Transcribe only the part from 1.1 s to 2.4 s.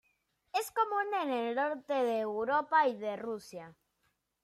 en el norte de